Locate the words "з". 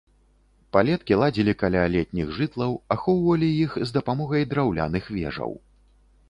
3.91-3.97